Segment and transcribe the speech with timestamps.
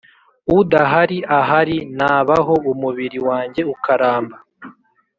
[0.57, 4.37] udahari ahari nabaho, umubiri wanjye ukaramba